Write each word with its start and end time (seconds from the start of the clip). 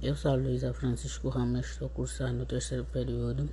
Eu 0.00 0.14
sou 0.14 0.36
Luísa 0.36 0.72
Francisco 0.72 1.28
Ramos, 1.28 1.70
estou 1.70 1.88
cursando 1.88 2.44
o 2.44 2.46
terceiro 2.46 2.84
período 2.84 3.50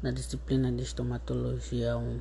na 0.00 0.10
disciplina 0.10 0.72
de 0.72 0.84
estomatologia 0.84 1.98
1. 1.98 2.18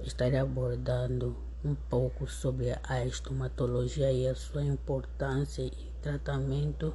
Estarei 0.00 0.40
abordando 0.40 1.36
um 1.64 1.76
pouco 1.76 2.26
sobre 2.26 2.76
a 2.82 3.04
estomatologia 3.06 4.10
e 4.10 4.26
a 4.26 4.34
sua 4.34 4.64
importância 4.64 5.62
e 5.62 5.92
tratamento 6.02 6.92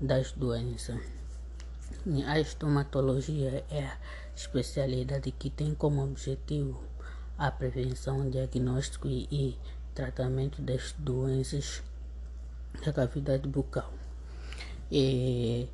das 0.00 0.32
doenças. 0.32 1.00
A 2.26 2.40
estomatologia 2.40 3.64
é 3.70 3.84
a 3.84 3.98
especialidade 4.34 5.30
que 5.30 5.48
tem 5.50 5.72
como 5.72 6.02
objetivo 6.02 6.82
a 7.38 7.48
prevenção, 7.48 8.28
diagnóstico 8.28 9.06
e 9.06 9.56
tratamento 9.94 10.60
das 10.60 10.92
doenças 10.98 11.80
da 12.82 12.92
cavidade 12.92 13.48
bucal. 13.48 13.92
E 14.90 15.68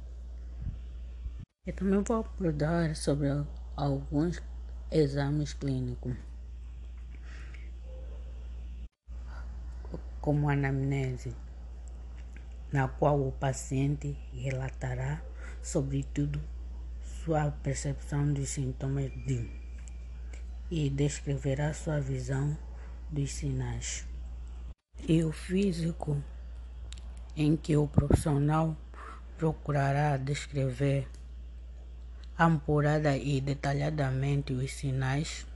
eu 1.66 1.72
também 1.74 2.02
vou 2.02 2.18
abordar 2.18 2.96
sobre 2.96 3.28
alguns 3.76 4.42
exames 4.90 5.52
clínicos, 5.52 6.16
como 10.20 10.48
a 10.48 10.52
anamnese, 10.52 11.34
na 12.72 12.88
qual 12.88 13.20
o 13.26 13.32
paciente 13.32 14.16
relatará, 14.32 15.22
sobretudo, 15.62 16.40
sua 17.24 17.50
percepção 17.50 18.32
dos 18.32 18.48
sintomas 18.48 19.10
de 19.26 19.50
e 20.70 20.88
descreverá 20.88 21.74
sua 21.74 22.00
visão 22.00 22.56
dos 23.10 23.32
sinais. 23.32 24.06
E 25.08 25.24
o 25.24 25.32
físico 25.32 26.22
em 27.36 27.56
que 27.56 27.76
o 27.76 27.86
profissional 27.86 28.76
procurará 29.38 30.16
descrever 30.16 31.08
apurada 32.36 33.16
e 33.16 33.40
detalhadamente 33.40 34.52
os 34.52 34.72
sinais 34.72 35.46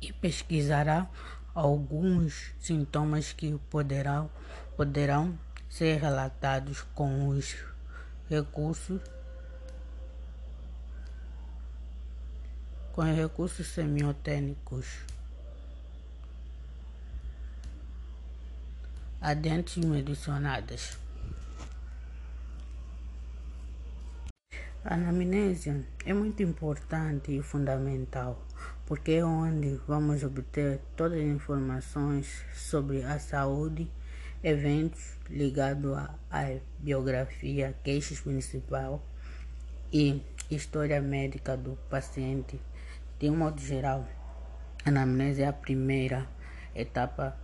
e 0.00 0.12
pesquisará 0.12 1.08
alguns 1.54 2.52
sintomas 2.58 3.32
que 3.32 3.58
poderão, 3.70 4.30
poderão 4.76 5.38
ser 5.68 6.00
relatados 6.00 6.82
com 6.94 7.28
os 7.28 7.54
recursos 8.28 9.00
com 12.92 13.02
recursos 13.02 13.66
semiotêcnicos. 13.68 14.86
Adiante 19.22 19.78
mencionadas. 19.78 20.98
A 24.84 24.94
anamnese 24.94 25.86
é 26.04 26.12
muito 26.12 26.42
importante 26.42 27.30
e 27.30 27.40
fundamental, 27.40 28.44
porque 28.84 29.12
é 29.12 29.24
onde 29.24 29.80
vamos 29.86 30.24
obter 30.24 30.80
todas 30.96 31.20
as 31.20 31.24
informações 31.24 32.44
sobre 32.52 33.04
a 33.04 33.20
saúde, 33.20 33.88
eventos 34.42 35.16
ligados 35.30 35.96
à 36.28 36.56
biografia, 36.80 37.76
queixas 37.84 38.20
principal 38.20 39.00
e 39.92 40.20
história 40.50 41.00
médica 41.00 41.56
do 41.56 41.78
paciente. 41.88 42.60
De 43.20 43.30
um 43.30 43.36
modo 43.36 43.60
geral, 43.60 44.04
a 44.84 44.88
anamnese 44.88 45.42
é 45.42 45.46
a 45.46 45.52
primeira 45.52 46.28
etapa 46.74 47.40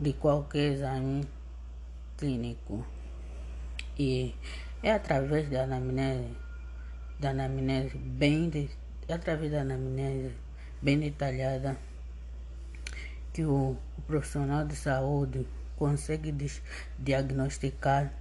de 0.00 0.14
qualquer 0.14 0.72
exame 0.72 1.28
clínico. 2.16 2.84
E 3.98 4.34
é 4.82 4.92
através 4.92 5.48
da 5.50 5.64
anamnese, 5.64 6.34
da 7.18 7.30
anamnese 7.30 7.98
bem 7.98 8.48
de, 8.48 8.70
é 9.06 9.12
através 9.12 9.52
da 9.52 9.60
anamnese 9.60 10.32
bem 10.80 10.98
detalhada 10.98 11.76
que 13.32 13.44
o, 13.44 13.76
o 13.98 14.02
profissional 14.06 14.64
de 14.64 14.74
saúde 14.74 15.46
consegue 15.76 16.34
diagnosticar 16.98 18.12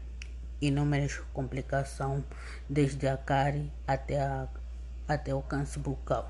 inúmeras 0.62 1.18
complicações, 1.34 2.24
desde 2.70 3.08
a 3.08 3.16
cárie 3.16 3.72
até, 3.88 4.20
a, 4.22 4.48
até 5.08 5.34
o 5.34 5.42
câncer 5.42 5.80
bucal. 5.80 6.30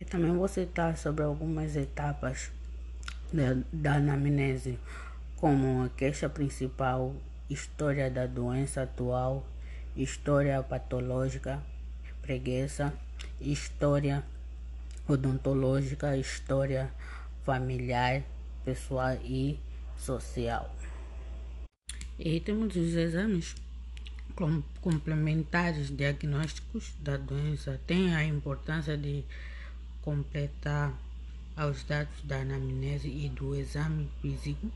E 0.00 0.04
também 0.04 0.36
vou 0.36 0.48
citar 0.48 0.96
sobre 0.96 1.24
algumas 1.24 1.76
etapas 1.76 2.50
da, 3.32 3.56
da 3.72 3.94
anamnese, 3.94 4.78
como 5.36 5.84
a 5.84 5.88
queixa 5.88 6.28
principal, 6.28 7.14
história 7.48 8.10
da 8.10 8.26
doença 8.26 8.82
atual, 8.82 9.46
história 9.96 10.62
patológica, 10.62 11.62
preguiça, 12.22 12.92
história 13.40 14.24
odontológica, 15.08 16.16
história 16.16 16.90
familiar, 17.44 18.22
pessoal 18.64 19.16
e 19.24 19.58
social. 19.96 20.74
E 22.18 22.38
temos 22.40 22.76
os 22.76 22.94
exames 22.94 23.54
complementares 24.80 25.94
diagnósticos 25.94 26.94
da 27.00 27.16
doença. 27.16 27.80
Tem 27.86 28.14
a 28.14 28.24
importância 28.24 28.96
de 28.96 29.24
completar 30.02 30.94
aos 31.56 31.84
dados 31.84 32.22
da 32.22 32.40
anamnese 32.40 33.08
e 33.08 33.28
do 33.28 33.54
exame 33.54 34.08
físico 34.20 34.70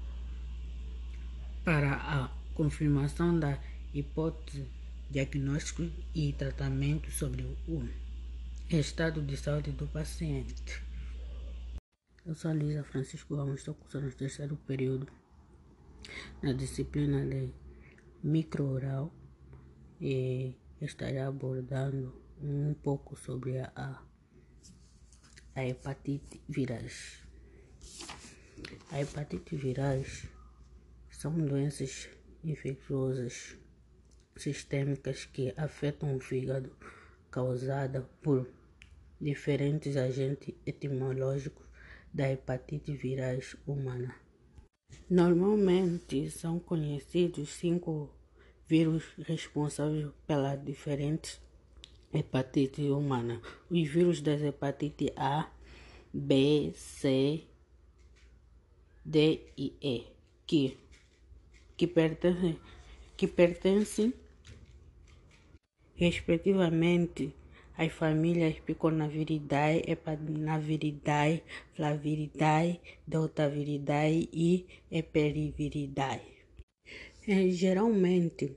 para 1.64 1.94
a 1.94 2.28
confirmação 2.54 3.38
da 3.38 3.58
hipótese 3.92 4.66
diagnóstico 5.10 5.82
e 6.14 6.32
tratamento 6.32 7.10
sobre 7.10 7.42
o 7.68 7.88
estado 8.68 9.22
de 9.22 9.36
saúde 9.36 9.70
do 9.72 9.86
paciente. 9.86 10.82
Eu 12.26 12.34
sou 12.34 12.50
a 12.50 12.54
Lisa 12.54 12.82
Francisco 12.82 13.36
Ramos, 13.36 13.60
estou 13.60 13.74
cursando 13.74 14.08
o 14.08 14.12
terceiro 14.12 14.56
período 14.66 15.06
na 16.42 16.52
disciplina 16.52 17.24
de 17.24 17.50
micro-oral 18.22 19.12
e 20.00 20.54
estarei 20.80 21.20
abordando 21.20 22.14
um 22.42 22.74
pouco 22.74 23.16
sobre 23.16 23.58
a 23.58 24.02
a 25.54 25.65
hepatite 25.65 26.41
virais. 26.48 27.22
A 28.91 29.00
hepatite 29.00 29.54
virais 29.56 30.26
são 31.10 31.32
doenças 31.32 32.09
infecciosas 32.42 33.56
sistêmicas 34.37 35.25
que 35.25 35.54
afetam 35.56 36.16
o 36.16 36.20
fígado, 36.20 36.76
causada 37.31 38.03
por 38.20 38.48
diferentes 39.20 39.97
agentes 39.97 40.54
etimológicos 40.66 41.65
da 42.12 42.31
hepatite 42.31 42.92
virais 42.92 43.56
humana. 43.66 44.15
Normalmente 45.09 46.31
são 46.31 46.59
conhecidos 46.59 47.50
cinco 47.50 48.12
vírus 48.66 49.04
responsáveis 49.19 50.10
pelas 50.26 50.62
diferentes 50.65 51.41
hepatite 52.14 52.82
humana. 52.91 53.41
Os 53.70 53.88
vírus 53.88 54.20
das 54.20 54.41
hepatite 54.41 55.12
A, 55.16 55.50
B, 56.12 56.72
C, 56.75 57.42
D 59.04 59.41
e 59.58 59.75
E, 59.82 60.06
que, 60.47 60.78
que 61.76 61.86
pertencem, 61.86 62.58
que 63.16 63.26
pertencem 63.26 64.14
respectivamente 65.97 67.34
às 67.76 67.92
famílias 67.92 68.58
Picornaviridae, 68.60 69.82
Hepanaviridae, 69.86 71.42
Flaviridae, 71.74 72.80
Deltaviridae 73.06 74.28
e 74.32 74.66
Eperiviridae. 74.91 76.22
É, 77.27 77.48
geralmente, 77.48 78.54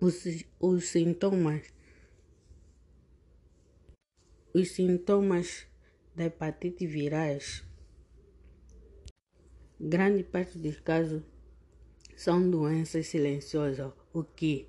os, 0.00 0.44
os 0.60 0.84
sintomas 0.88 1.62
os 4.58 4.72
sintomas 4.72 5.66
da 6.16 6.24
hepatite 6.24 6.84
virais, 6.84 7.64
grande 9.78 10.24
parte 10.24 10.58
dos 10.58 10.80
casos 10.80 11.22
são 12.16 12.50
doenças 12.50 13.06
silenciosas, 13.06 13.92
o 14.12 14.24
que, 14.24 14.68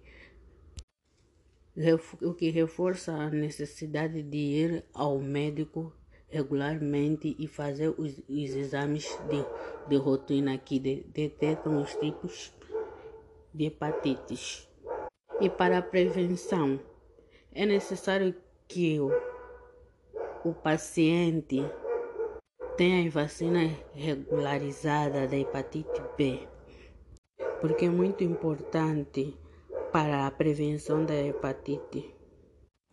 o 2.21 2.33
que 2.35 2.51
reforça 2.51 3.13
a 3.13 3.31
necessidade 3.31 4.21
de 4.21 4.37
ir 4.37 4.85
ao 4.93 5.17
médico 5.17 5.91
regularmente 6.27 7.35
e 7.39 7.47
fazer 7.47 7.89
os, 7.97 8.19
os 8.29 8.55
exames 8.55 9.07
de, 9.27 9.43
de 9.89 9.95
rotina 9.95 10.55
que 10.59 10.77
de, 10.77 11.03
detectam 11.11 11.81
os 11.81 11.95
tipos 11.95 12.53
de 13.51 13.65
hepatites. 13.65 14.69
E 15.41 15.49
para 15.49 15.79
a 15.79 15.81
prevenção, 15.81 16.79
é 17.51 17.65
necessário 17.65 18.35
que 18.67 18.99
o 18.99 19.28
o 20.43 20.53
paciente 20.53 21.61
tem 22.77 23.05
a 23.05 23.11
vacina 23.11 23.59
regularizada 23.93 25.27
da 25.27 25.35
hepatite 25.35 26.01
B. 26.17 26.47
porque 27.59 27.85
é 27.85 27.89
muito 27.89 28.23
importante 28.23 29.37
para 29.91 30.25
a 30.25 30.31
prevenção 30.31 31.03
da 31.03 31.13
hepatite. 31.13 32.15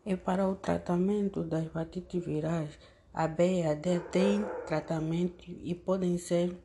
E 0.04 0.16
para 0.16 0.48
o 0.48 0.56
tratamento 0.56 1.44
da 1.44 1.62
hepatite 1.62 2.18
virais, 2.18 2.76
a 3.14 3.28
B 3.28 3.60
e 3.60 3.66
a 3.66 3.74
D 3.74 4.00
têm 4.10 4.44
tratamento 4.66 5.44
e 5.48 5.72
podem 5.72 6.18
ser 6.18 6.56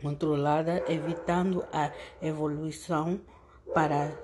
controladas, 0.00 0.88
evitando 0.88 1.64
a 1.72 1.90
evolução 2.20 3.20
para 3.74 4.16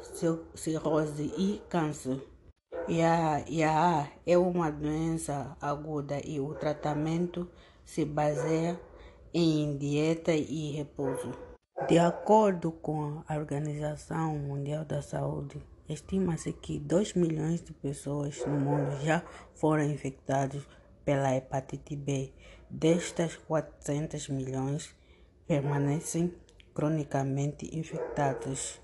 cirrose 0.54 1.32
e 1.36 1.60
câncer. 1.68 2.20
E 2.88 3.02
a, 3.02 3.44
e 3.46 3.62
a 3.62 4.10
é 4.26 4.38
uma 4.38 4.70
doença 4.70 5.54
aguda 5.60 6.18
e 6.24 6.40
o 6.40 6.54
tratamento 6.54 7.46
se 7.84 8.02
baseia 8.02 8.80
em 9.34 9.76
dieta 9.76 10.32
e 10.32 10.70
repouso. 10.70 11.32
De 11.86 11.98
acordo 11.98 12.72
com 12.72 13.22
a 13.28 13.36
Organização 13.36 14.38
Mundial 14.38 14.86
da 14.86 15.02
Saúde, 15.02 15.62
estima-se 15.86 16.50
que 16.50 16.78
2 16.78 17.12
milhões 17.12 17.62
de 17.62 17.74
pessoas 17.74 18.42
no 18.46 18.58
mundo 18.58 18.98
já 19.02 19.22
foram 19.54 19.84
infectadas 19.84 20.62
pela 21.04 21.36
hepatite 21.36 21.94
B. 21.94 22.32
Destas 22.70 23.36
400 23.36 24.30
milhões 24.30 24.96
permanecem 25.46 26.34
cronicamente 26.72 27.68
infectadas. 27.78 28.80